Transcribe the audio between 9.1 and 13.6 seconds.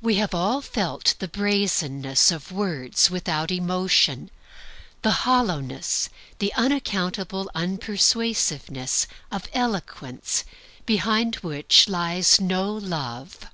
of eloquence behind which lies no Love.